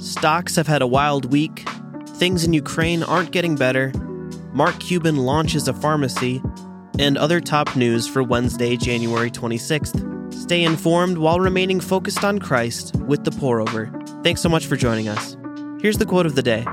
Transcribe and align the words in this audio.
Stocks 0.00 0.56
have 0.56 0.66
had 0.66 0.80
a 0.80 0.86
wild 0.86 1.30
week. 1.30 1.68
Things 2.06 2.42
in 2.44 2.54
Ukraine 2.54 3.02
aren't 3.02 3.32
getting 3.32 3.54
better. 3.54 3.92
Mark 4.54 4.80
Cuban 4.80 5.18
launches 5.18 5.68
a 5.68 5.74
pharmacy. 5.74 6.42
And 6.98 7.18
other 7.18 7.38
top 7.38 7.76
news 7.76 8.08
for 8.08 8.22
Wednesday, 8.22 8.78
January 8.78 9.30
26th. 9.30 10.32
Stay 10.32 10.64
informed 10.64 11.18
while 11.18 11.38
remaining 11.38 11.80
focused 11.80 12.24
on 12.24 12.38
Christ 12.38 12.96
with 12.96 13.24
the 13.24 13.30
pour 13.30 13.60
over. 13.60 13.92
Thanks 14.24 14.40
so 14.40 14.48
much 14.48 14.64
for 14.64 14.76
joining 14.76 15.06
us. 15.06 15.36
Here's 15.82 15.98
the 15.98 16.06
quote 16.06 16.24
of 16.24 16.34
the 16.34 16.42
day 16.42 16.64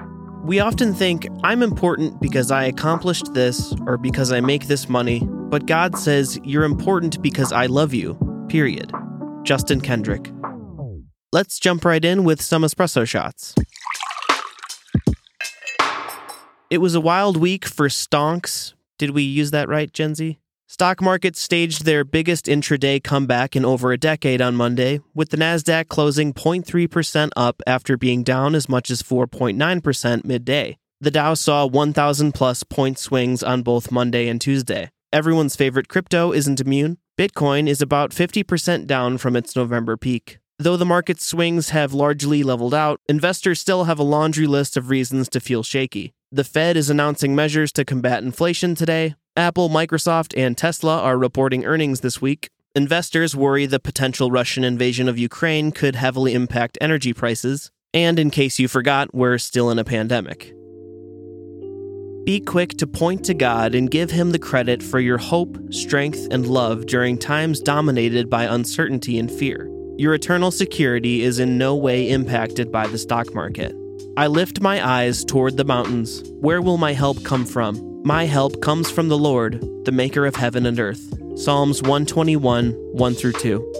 We 0.43 0.61
often 0.61 0.93
think, 0.93 1.27
I'm 1.43 1.61
important 1.61 2.21
because 2.21 2.49
I 2.49 2.63
accomplished 2.63 3.33
this 3.33 3.75
or 3.85 3.97
because 3.97 4.31
I 4.31 4.39
make 4.39 4.67
this 4.67 4.87
money, 4.87 5.19
but 5.27 5.65
God 5.65 5.97
says, 5.97 6.39
You're 6.45 6.63
important 6.63 7.21
because 7.21 7.51
I 7.51 7.65
love 7.65 7.93
you. 7.93 8.17
Period. 8.47 8.93
Justin 9.43 9.81
Kendrick. 9.81 10.31
Let's 11.33 11.59
jump 11.59 11.83
right 11.83 12.03
in 12.05 12.23
with 12.23 12.41
some 12.41 12.61
espresso 12.61 13.05
shots. 13.05 13.53
It 16.69 16.77
was 16.77 16.95
a 16.95 17.01
wild 17.01 17.35
week 17.35 17.65
for 17.65 17.89
stonks. 17.89 18.75
Did 18.97 19.09
we 19.09 19.23
use 19.23 19.51
that 19.51 19.67
right, 19.67 19.91
Gen 19.91 20.15
Z? 20.15 20.39
Stock 20.67 21.01
markets 21.01 21.41
staged 21.41 21.83
their 21.83 22.05
biggest 22.05 22.45
intraday 22.45 23.03
comeback 23.03 23.57
in 23.57 23.65
over 23.65 23.91
a 23.91 23.97
decade 23.97 24.41
on 24.41 24.55
Monday, 24.55 25.01
with 25.13 25.29
the 25.29 25.37
Nasdaq 25.37 25.89
closing 25.89 26.33
0.3% 26.33 27.29
up 27.35 27.61
after 27.67 27.97
being 27.97 28.23
down 28.23 28.55
as 28.55 28.69
much 28.69 28.89
as 28.89 29.03
4.9% 29.03 30.23
midday. 30.23 30.77
The 31.01 31.11
Dow 31.11 31.33
saw 31.33 31.65
1,000 31.65 32.31
plus 32.33 32.63
point 32.63 32.97
swings 32.97 33.43
on 33.43 33.63
both 33.63 33.91
Monday 33.91 34.29
and 34.29 34.39
Tuesday. 34.39 34.91
Everyone's 35.11 35.57
favorite 35.57 35.89
crypto 35.89 36.31
isn't 36.31 36.61
immune. 36.61 36.99
Bitcoin 37.19 37.67
is 37.67 37.81
about 37.81 38.11
50% 38.11 38.87
down 38.87 39.17
from 39.17 39.35
its 39.35 39.57
November 39.57 39.97
peak. 39.97 40.39
Though 40.59 40.75
the 40.75 40.85
market 40.85 41.21
swings 41.21 41.69
have 41.69 41.93
largely 41.93 42.41
leveled 42.41 42.73
out, 42.73 42.99
investors 43.07 43.59
still 43.59 43.83
have 43.83 43.99
a 43.99 44.03
laundry 44.03 44.47
list 44.47 44.75
of 44.75 44.89
reasons 44.89 45.29
to 45.29 45.39
feel 45.39 45.61
shaky. 45.61 46.13
The 46.31 46.43
Fed 46.43 46.75
is 46.75 46.89
announcing 46.89 47.35
measures 47.35 47.71
to 47.73 47.85
combat 47.85 48.23
inflation 48.23 48.73
today. 48.73 49.13
Apple, 49.35 49.69
Microsoft, 49.69 50.33
and 50.35 50.57
Tesla 50.57 50.99
are 50.99 51.15
reporting 51.15 51.63
earnings 51.63 51.99
this 51.99 52.19
week. 52.23 52.49
Investors 52.73 53.35
worry 53.35 53.67
the 53.67 53.79
potential 53.79 54.31
Russian 54.31 54.63
invasion 54.63 55.07
of 55.07 55.19
Ukraine 55.19 55.71
could 55.71 55.95
heavily 55.95 56.33
impact 56.33 56.79
energy 56.81 57.13
prices. 57.13 57.69
And 57.93 58.17
in 58.17 58.31
case 58.31 58.57
you 58.57 58.67
forgot, 58.67 59.13
we're 59.13 59.37
still 59.37 59.69
in 59.69 59.77
a 59.77 59.83
pandemic. 59.83 60.55
Be 62.25 62.39
quick 62.39 62.77
to 62.79 62.87
point 62.87 63.23
to 63.25 63.35
God 63.35 63.75
and 63.75 63.91
give 63.91 64.09
Him 64.09 64.31
the 64.31 64.39
credit 64.39 64.81
for 64.81 64.99
your 64.99 65.19
hope, 65.19 65.55
strength, 65.71 66.27
and 66.31 66.47
love 66.47 66.87
during 66.87 67.19
times 67.19 67.61
dominated 67.61 68.27
by 68.27 68.45
uncertainty 68.45 69.19
and 69.19 69.31
fear. 69.31 69.71
Your 69.99 70.13
eternal 70.13 70.51
security 70.51 71.23
is 71.23 71.39
in 71.39 71.57
no 71.57 71.75
way 71.75 72.11
impacted 72.11 72.71
by 72.71 72.85
the 72.85 72.99
stock 72.99 73.33
market. 73.33 73.75
I 74.15 74.27
lift 74.27 74.61
my 74.61 74.87
eyes 74.87 75.25
toward 75.25 75.57
the 75.57 75.65
mountains. 75.65 76.21
Where 76.39 76.61
will 76.61 76.77
my 76.77 76.93
help 76.93 77.23
come 77.23 77.47
from? 77.47 78.03
My 78.05 78.25
help 78.25 78.61
comes 78.61 78.91
from 78.91 79.07
the 79.07 79.17
Lord, 79.17 79.59
the 79.85 79.91
maker 79.91 80.27
of 80.27 80.35
heaven 80.35 80.67
and 80.67 80.79
earth. 80.79 81.01
Psalms 81.35 81.81
121, 81.81 82.73
1 82.73 83.13
through 83.15 83.31
2. 83.33 83.73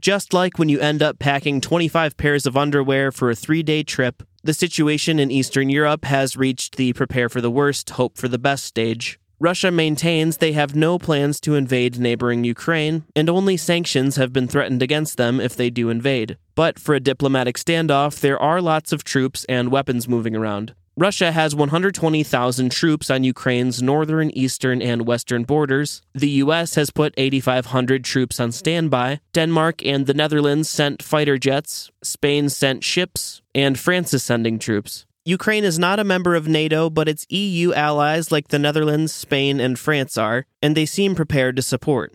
Just 0.00 0.32
like 0.32 0.58
when 0.58 0.68
you 0.68 0.80
end 0.80 1.00
up 1.00 1.20
packing 1.20 1.60
25 1.60 2.16
pairs 2.16 2.44
of 2.44 2.56
underwear 2.56 3.12
for 3.12 3.30
a 3.30 3.36
three 3.36 3.62
day 3.62 3.84
trip, 3.84 4.24
the 4.42 4.54
situation 4.54 5.20
in 5.20 5.30
Eastern 5.30 5.70
Europe 5.70 6.04
has 6.06 6.36
reached 6.36 6.74
the 6.74 6.92
prepare 6.92 7.28
for 7.28 7.40
the 7.40 7.52
worst, 7.52 7.90
hope 7.90 8.18
for 8.18 8.26
the 8.26 8.36
best 8.36 8.64
stage. 8.64 9.20
Russia 9.40 9.70
maintains 9.70 10.38
they 10.38 10.52
have 10.52 10.74
no 10.74 10.98
plans 10.98 11.40
to 11.40 11.54
invade 11.54 11.98
neighboring 11.98 12.42
Ukraine, 12.42 13.04
and 13.14 13.30
only 13.30 13.56
sanctions 13.56 14.16
have 14.16 14.32
been 14.32 14.48
threatened 14.48 14.82
against 14.82 15.16
them 15.16 15.40
if 15.40 15.54
they 15.54 15.70
do 15.70 15.90
invade. 15.90 16.36
But 16.56 16.78
for 16.78 16.96
a 16.96 17.00
diplomatic 17.00 17.56
standoff, 17.56 18.18
there 18.18 18.40
are 18.40 18.60
lots 18.60 18.92
of 18.92 19.04
troops 19.04 19.44
and 19.44 19.70
weapons 19.70 20.08
moving 20.08 20.34
around. 20.34 20.74
Russia 20.96 21.30
has 21.30 21.54
120,000 21.54 22.72
troops 22.72 23.08
on 23.08 23.22
Ukraine's 23.22 23.80
northern, 23.80 24.32
eastern, 24.32 24.82
and 24.82 25.06
western 25.06 25.44
borders. 25.44 26.02
The 26.12 26.42
US 26.42 26.74
has 26.74 26.90
put 26.90 27.14
8,500 27.16 28.04
troops 28.04 28.40
on 28.40 28.50
standby. 28.50 29.20
Denmark 29.32 29.86
and 29.86 30.06
the 30.06 30.14
Netherlands 30.14 30.68
sent 30.68 31.00
fighter 31.00 31.38
jets. 31.38 31.92
Spain 32.02 32.48
sent 32.48 32.82
ships. 32.82 33.42
And 33.54 33.78
France 33.78 34.12
is 34.12 34.24
sending 34.24 34.58
troops. 34.58 35.06
Ukraine 35.28 35.64
is 35.64 35.78
not 35.78 36.00
a 36.00 36.04
member 36.04 36.34
of 36.34 36.48
NATO, 36.48 36.88
but 36.88 37.06
its 37.06 37.26
EU 37.28 37.74
allies 37.74 38.32
like 38.32 38.48
the 38.48 38.58
Netherlands, 38.58 39.12
Spain, 39.12 39.60
and 39.60 39.78
France 39.78 40.16
are, 40.16 40.46
and 40.62 40.74
they 40.74 40.86
seem 40.86 41.14
prepared 41.14 41.54
to 41.56 41.60
support. 41.60 42.14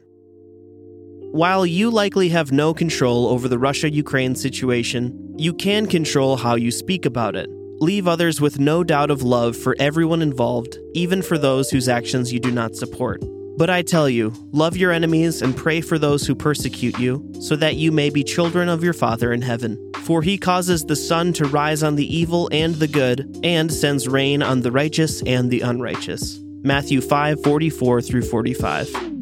While 1.31 1.63
you 1.63 1.91
likely 1.91 2.29
have 2.29 2.51
no 2.51 2.73
control 2.73 3.27
over 3.27 3.47
the 3.47 3.59
Russia 3.59 3.91
Ukraine 3.91 4.33
situation, 4.33 5.35
you 5.37 5.53
can 5.53 5.85
control 5.85 6.37
how 6.37 6.55
you 6.55 6.71
speak 6.71 7.05
about 7.05 7.35
it. 7.35 7.47
Leave 7.79 8.07
others 8.07 8.41
with 8.41 8.57
no 8.57 8.83
doubt 8.83 9.11
of 9.11 9.21
love 9.21 9.55
for 9.55 9.75
everyone 9.77 10.23
involved, 10.23 10.79
even 10.95 11.21
for 11.21 11.37
those 11.37 11.69
whose 11.69 11.87
actions 11.87 12.33
you 12.33 12.39
do 12.39 12.49
not 12.49 12.75
support. 12.75 13.21
But 13.55 13.69
I 13.69 13.83
tell 13.83 14.09
you, 14.09 14.33
love 14.51 14.75
your 14.75 14.91
enemies 14.91 15.41
and 15.41 15.55
pray 15.55 15.81
for 15.81 15.99
those 15.99 16.25
who 16.25 16.35
persecute 16.35 16.97
you, 16.99 17.31
so 17.39 17.55
that 17.55 17.75
you 17.75 17.91
may 17.91 18.09
be 18.09 18.23
children 18.23 18.67
of 18.67 18.83
your 18.83 18.93
Father 18.93 19.31
in 19.31 19.41
heaven. 19.41 19.91
For 20.03 20.21
he 20.21 20.37
causes 20.37 20.83
the 20.83 20.95
sun 20.95 21.33
to 21.33 21.45
rise 21.45 21.83
on 21.83 21.95
the 21.95 22.15
evil 22.15 22.49
and 22.51 22.75
the 22.75 22.87
good, 22.87 23.39
and 23.43 23.71
sends 23.71 24.07
rain 24.07 24.41
on 24.41 24.61
the 24.61 24.71
righteous 24.71 25.21
and 25.23 25.51
the 25.51 25.61
unrighteous. 25.61 26.39
Matthew 26.63 27.01
5 27.01 27.43
44 27.43 28.01
through 28.01 28.23
45. 28.23 29.12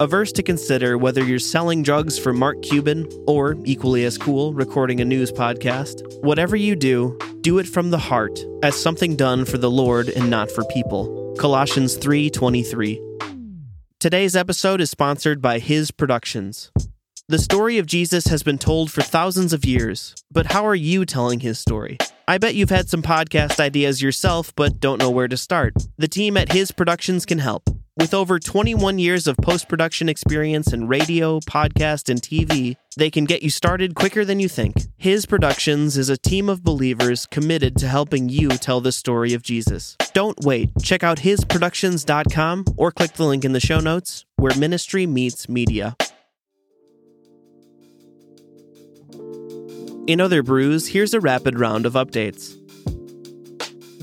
A 0.00 0.06
verse 0.06 0.32
to 0.32 0.42
consider 0.42 0.98
whether 0.98 1.22
you're 1.22 1.38
selling 1.38 1.82
drugs 1.82 2.18
for 2.18 2.32
Mark 2.32 2.62
Cuban 2.62 3.08
or, 3.26 3.56
equally 3.64 4.04
as 4.04 4.18
cool, 4.18 4.52
recording 4.52 5.00
a 5.00 5.04
news 5.04 5.30
podcast. 5.30 6.02
Whatever 6.22 6.56
you 6.56 6.74
do, 6.74 7.16
do 7.42 7.58
it 7.58 7.68
from 7.68 7.90
the 7.90 7.98
heart, 7.98 8.38
as 8.62 8.74
something 8.74 9.14
done 9.14 9.44
for 9.44 9.56
the 9.56 9.70
Lord 9.70 10.08
and 10.08 10.28
not 10.28 10.50
for 10.50 10.64
people. 10.64 11.34
Colossians 11.38 11.96
3:23. 11.96 13.00
Today's 14.00 14.34
episode 14.34 14.80
is 14.80 14.90
sponsored 14.90 15.40
by 15.40 15.58
His 15.60 15.90
Productions. 15.90 16.70
The 17.28 17.38
story 17.38 17.78
of 17.78 17.86
Jesus 17.86 18.26
has 18.26 18.42
been 18.42 18.58
told 18.58 18.90
for 18.90 19.00
thousands 19.00 19.54
of 19.54 19.64
years, 19.64 20.14
but 20.30 20.52
how 20.52 20.66
are 20.66 20.74
you 20.74 21.06
telling 21.06 21.40
his 21.40 21.58
story? 21.58 21.96
I 22.28 22.36
bet 22.36 22.54
you've 22.54 22.68
had 22.68 22.90
some 22.90 23.00
podcast 23.00 23.60
ideas 23.60 24.02
yourself, 24.02 24.54
but 24.56 24.80
don't 24.80 24.98
know 24.98 25.10
where 25.10 25.28
to 25.28 25.36
start. 25.36 25.74
The 25.96 26.08
team 26.08 26.36
at 26.36 26.52
His 26.52 26.70
Productions 26.70 27.24
can 27.24 27.38
help. 27.38 27.70
With 27.96 28.12
over 28.12 28.40
21 28.40 28.98
years 28.98 29.28
of 29.28 29.36
post 29.36 29.68
production 29.68 30.08
experience 30.08 30.72
in 30.72 30.88
radio, 30.88 31.38
podcast, 31.38 32.08
and 32.08 32.20
TV, 32.20 32.74
they 32.96 33.08
can 33.08 33.24
get 33.24 33.44
you 33.44 33.50
started 33.50 33.94
quicker 33.94 34.24
than 34.24 34.40
you 34.40 34.48
think. 34.48 34.74
His 34.96 35.26
Productions 35.26 35.96
is 35.96 36.08
a 36.08 36.16
team 36.16 36.48
of 36.48 36.64
believers 36.64 37.24
committed 37.26 37.76
to 37.76 37.86
helping 37.86 38.28
you 38.28 38.48
tell 38.48 38.80
the 38.80 38.90
story 38.90 39.32
of 39.32 39.44
Jesus. 39.44 39.96
Don't 40.12 40.36
wait. 40.40 40.70
Check 40.82 41.04
out 41.04 41.18
hisproductions.com 41.18 42.64
or 42.76 42.90
click 42.90 43.12
the 43.12 43.26
link 43.26 43.44
in 43.44 43.52
the 43.52 43.60
show 43.60 43.78
notes 43.78 44.24
where 44.34 44.56
ministry 44.56 45.06
meets 45.06 45.48
media. 45.48 45.96
In 50.08 50.20
other 50.20 50.42
brews, 50.42 50.88
here's 50.88 51.14
a 51.14 51.20
rapid 51.20 51.60
round 51.60 51.86
of 51.86 51.92
updates. 51.92 52.56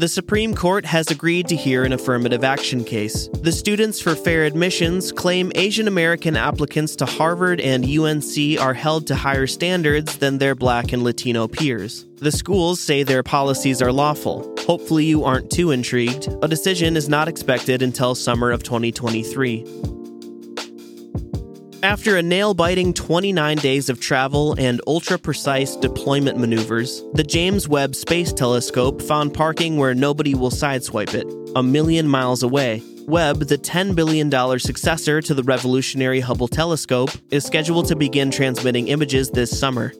The 0.01 0.07
Supreme 0.07 0.55
Court 0.55 0.83
has 0.87 1.11
agreed 1.11 1.47
to 1.49 1.55
hear 1.55 1.83
an 1.83 1.93
affirmative 1.93 2.43
action 2.43 2.83
case. 2.83 3.29
The 3.43 3.51
Students 3.51 4.01
for 4.01 4.15
Fair 4.15 4.45
Admissions 4.45 5.11
claim 5.11 5.51
Asian 5.53 5.87
American 5.87 6.35
applicants 6.35 6.95
to 6.95 7.05
Harvard 7.05 7.61
and 7.61 7.85
UNC 7.85 8.59
are 8.59 8.73
held 8.73 9.05
to 9.05 9.15
higher 9.15 9.45
standards 9.45 10.17
than 10.17 10.39
their 10.39 10.55
black 10.55 10.91
and 10.91 11.03
Latino 11.03 11.47
peers. 11.47 12.07
The 12.17 12.31
schools 12.31 12.79
say 12.79 13.03
their 13.03 13.21
policies 13.21 13.79
are 13.79 13.91
lawful. 13.91 14.51
Hopefully, 14.61 15.05
you 15.05 15.23
aren't 15.23 15.51
too 15.51 15.69
intrigued. 15.69 16.29
A 16.41 16.47
decision 16.47 16.97
is 16.97 17.07
not 17.07 17.27
expected 17.27 17.83
until 17.83 18.15
summer 18.15 18.49
of 18.49 18.63
2023. 18.63 20.00
After 21.83 22.15
a 22.15 22.21
nail 22.21 22.53
biting 22.53 22.93
29 22.93 23.57
days 23.57 23.89
of 23.89 23.99
travel 23.99 24.53
and 24.59 24.79
ultra 24.85 25.17
precise 25.17 25.75
deployment 25.75 26.37
maneuvers, 26.37 27.03
the 27.13 27.23
James 27.23 27.67
Webb 27.67 27.95
Space 27.95 28.31
Telescope 28.31 29.01
found 29.01 29.33
parking 29.33 29.77
where 29.77 29.95
nobody 29.95 30.35
will 30.35 30.51
sideswipe 30.51 31.15
it, 31.15 31.25
a 31.55 31.63
million 31.63 32.07
miles 32.07 32.43
away. 32.43 32.83
Webb, 33.07 33.39
the 33.47 33.57
$10 33.57 33.95
billion 33.95 34.29
successor 34.59 35.23
to 35.23 35.33
the 35.33 35.41
revolutionary 35.41 36.19
Hubble 36.19 36.47
telescope, 36.47 37.09
is 37.31 37.45
scheduled 37.45 37.87
to 37.87 37.95
begin 37.95 38.29
transmitting 38.29 38.89
images 38.89 39.31
this 39.31 39.57
summer. 39.59 39.91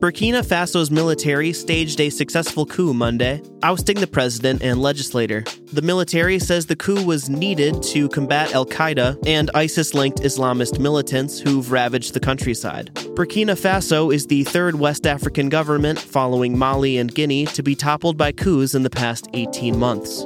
Burkina 0.00 0.42
Faso's 0.42 0.90
military 0.90 1.52
staged 1.52 2.00
a 2.00 2.08
successful 2.08 2.64
coup 2.64 2.94
Monday, 2.94 3.42
ousting 3.62 4.00
the 4.00 4.06
president 4.06 4.62
and 4.62 4.80
legislator. 4.80 5.44
The 5.74 5.82
military 5.82 6.38
says 6.38 6.64
the 6.64 6.74
coup 6.74 7.04
was 7.04 7.28
needed 7.28 7.82
to 7.82 8.08
combat 8.08 8.54
Al 8.54 8.64
Qaeda 8.64 9.18
and 9.26 9.50
ISIS 9.52 9.92
linked 9.92 10.20
Islamist 10.20 10.78
militants 10.78 11.38
who've 11.38 11.70
ravaged 11.70 12.14
the 12.14 12.20
countryside. 12.20 12.94
Burkina 13.14 13.60
Faso 13.60 14.10
is 14.10 14.26
the 14.26 14.44
third 14.44 14.76
West 14.76 15.06
African 15.06 15.50
government, 15.50 15.98
following 15.98 16.56
Mali 16.56 16.96
and 16.96 17.14
Guinea, 17.14 17.44
to 17.44 17.62
be 17.62 17.74
toppled 17.74 18.16
by 18.16 18.32
coups 18.32 18.74
in 18.74 18.84
the 18.84 18.88
past 18.88 19.28
18 19.34 19.78
months. 19.78 20.24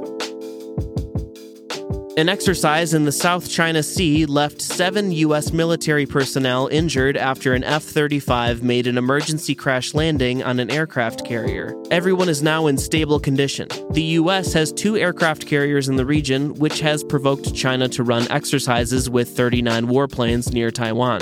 An 2.17 2.29
exercise 2.29 2.95
in 2.95 3.05
the 3.05 3.11
South 3.11 3.51
China 3.51 3.83
Sea 3.83 4.25
left 4.25 4.63
seven 4.63 5.11
U.S. 5.11 5.53
military 5.53 6.07
personnel 6.07 6.69
injured 6.69 7.17
after 7.17 7.55
an 7.55 7.65
F 7.65 7.83
35 7.83 8.63
made 8.63 8.87
an 8.87 8.97
emergency 8.97 9.53
crash 9.53 9.95
landing 9.95 10.41
on 10.41 10.61
an 10.61 10.71
aircraft 10.71 11.25
carrier. 11.25 11.75
Everyone 11.91 12.29
is 12.29 12.41
now 12.41 12.69
in 12.69 12.79
stable 12.79 13.19
condition. 13.19 13.67
The 13.91 14.03
U.S. 14.03 14.53
has 14.53 14.71
two 14.71 14.97
aircraft 14.97 15.49
carriers 15.49 15.89
in 15.89 15.97
the 15.97 16.07
region, 16.07 16.55
which 16.55 16.79
has 16.79 17.03
provoked 17.03 17.53
China 17.53 17.89
to 17.89 18.05
run 18.05 18.31
exercises 18.31 19.11
with 19.11 19.37
39 19.37 19.89
warplanes 19.89 20.53
near 20.53 20.71
Taiwan. 20.71 21.21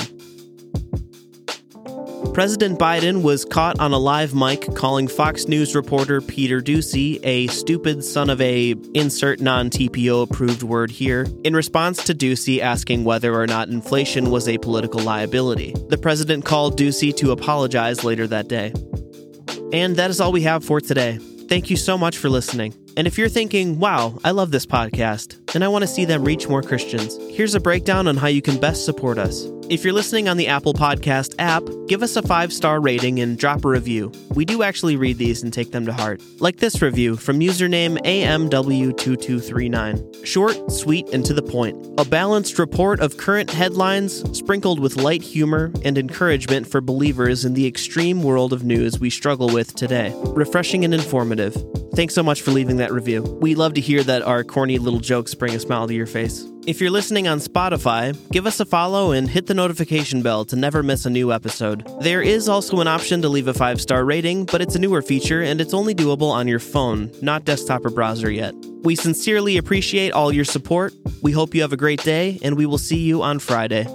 President 2.32 2.79
Biden 2.79 3.23
was 3.23 3.44
caught 3.44 3.79
on 3.79 3.93
a 3.93 3.99
live 3.99 4.34
mic 4.34 4.75
calling 4.75 5.06
Fox 5.06 5.49
News 5.49 5.75
reporter 5.75 6.23
Peter 6.23 6.62
Doocy 6.62 7.20
a 7.25 7.46
stupid 7.49 8.02
son 8.02 8.31
of 8.31 8.40
a 8.40 8.75
insert 8.94 9.43
non 9.43 9.69
TPO 9.69 10.23
approved 10.23 10.62
word 10.62 10.90
here 10.90 11.26
in 11.44 11.55
response 11.55 12.02
to 12.05 12.14
Doocy 12.14 12.61
asking 12.61 13.05
whether 13.05 13.34
or 13.38 13.46
not 13.46 13.69
inflation 13.69 14.31
was 14.31 14.49
a 14.49 14.56
political 14.56 15.00
liability. 15.00 15.75
The 15.90 15.99
president 15.99 16.46
called 16.46 16.79
Doocy 16.79 17.14
to 17.19 17.32
apologize 17.32 18.02
later 18.02 18.26
that 18.29 18.49
day. 18.49 18.73
And 19.75 19.96
that 19.96 20.08
is 20.08 20.19
all 20.19 20.32
we 20.32 20.43
have 20.43 20.64
for 20.64 20.81
today. 20.81 21.19
Thank 21.50 21.69
you 21.69 21.76
so 21.76 21.99
much 21.99 22.17
for 22.17 22.31
listening. 22.31 22.75
And 22.96 23.06
if 23.06 23.19
you're 23.19 23.28
thinking, 23.28 23.78
wow, 23.78 24.19
I 24.25 24.31
love 24.31 24.50
this 24.50 24.64
podcast, 24.64 25.55
and 25.55 25.62
I 25.62 25.69
want 25.69 25.82
to 25.82 25.88
see 25.88 26.06
them 26.06 26.25
reach 26.25 26.49
more 26.49 26.62
Christians, 26.62 27.19
here's 27.37 27.55
a 27.55 27.61
breakdown 27.61 28.08
on 28.08 28.17
how 28.17 28.28
you 28.28 28.40
can 28.40 28.58
best 28.58 28.87
support 28.87 29.19
us. 29.19 29.44
If 29.70 29.85
you're 29.85 29.93
listening 29.93 30.29
on 30.29 30.37
the 30.37 30.49
Apple 30.49 30.75
Podcast 30.75 31.35
app, 31.38 31.62
give 31.87 32.03
us 32.03 32.17
a 32.17 32.23
five 32.23 32.53
star 32.53 32.81
rating 32.81 33.20
and 33.20 33.38
drop 33.38 33.64
a 33.64 33.69
review. 33.69 34.12
We 34.35 34.44
do 34.44 34.62
actually 34.62 34.97
read 34.97 35.19
these 35.19 35.43
and 35.43 35.53
take 35.53 35.70
them 35.70 35.87
to 35.87 35.93
heart. 35.93 36.20
Like 36.41 36.59
this 36.59 36.82
review 36.82 37.17
from 37.17 37.41
username 37.41 37.99
AMW2239. 38.05 40.26
Short, 40.26 40.70
sweet, 40.70 41.09
and 41.11 41.25
to 41.25 41.32
the 41.32 41.43
point. 41.43 41.79
A 41.99 42.05
balanced 42.05 42.59
report 42.59 43.00
of 43.00 43.17
current 43.17 43.50
headlines 43.50 44.23
sprinkled 44.37 44.81
with 44.81 44.97
light 44.97 45.23
humor 45.23 45.73
and 45.85 45.97
encouragement 45.97 46.67
for 46.67 46.81
believers 46.81 47.44
in 47.44 47.55
the 47.55 47.67
extreme 47.67 48.23
world 48.23 48.53
of 48.53 48.64
news 48.64 49.00
we 49.00 49.11
struggle 49.11 49.49
with 49.49 49.75
today. 49.75 50.12
Refreshing 50.26 50.85
and 50.85 50.93
informative. 50.93 51.56
Thanks 51.94 52.14
so 52.14 52.23
much 52.23 52.43
for 52.43 52.50
leaving 52.50 52.76
that 52.76 52.93
review. 52.93 53.23
We 53.41 53.55
love 53.55 53.75
to 53.75 53.81
hear 53.81 54.03
that 54.03 54.23
our 54.23 54.44
corny 54.44 54.79
little 54.79 55.00
jokes 55.00 55.35
bring 55.35 55.55
a 55.55 55.61
smile 55.61 55.88
to 55.88 55.94
your 55.94 56.06
face. 56.06 56.51
If 56.64 56.81
you're 56.81 56.93
listening 56.93 57.26
on 57.26 57.41
Spotify, 57.41 58.17
give 58.31 58.47
us 58.47 58.61
a 58.61 58.64
follow 58.64 59.11
and 59.11 59.29
hit 59.29 59.49
the 59.49 59.55
notification 59.55 60.23
bell 60.23 60.44
to 60.44 60.55
never 60.55 60.85
miss 60.85 61.05
a 61.05 61.11
new 61.11 61.32
episode. 61.32 61.85
There 62.00 62.23
is 62.23 62.49
also 62.49 62.81
an 62.81 62.87
option 62.87 63.20
to 63.23 63.29
leave 63.29 63.49
a 63.49 63.55
five 63.55 63.81
star 63.81 64.05
rating, 64.05 64.44
but 64.44 64.62
it's 64.62 64.76
a 64.76 64.79
newer 64.79 65.03
feature 65.03 65.43
and 65.43 65.61
it's 65.61 65.75
only 65.75 65.93
doable 65.93 66.31
on 66.31 66.47
your 66.47 66.61
phone, 66.61 67.11
not 67.20 67.44
desktop 67.44 67.85
or 67.85 67.91
browser 67.91 68.31
yet. 68.31 68.55
We 68.82 68.94
sincerely 68.94 69.56
appreciate 69.56 70.12
all 70.12 70.32
your 70.32 70.44
support. 70.44 70.94
We 71.20 71.32
hope 71.32 71.53
you 71.53 71.62
have 71.62 71.73
a 71.73 71.76
great 71.76 72.03
day, 72.05 72.38
and 72.43 72.56
we 72.56 72.67
will 72.67 72.79
see 72.79 72.99
you 72.99 73.23
on 73.23 73.38
Friday. 73.41 73.87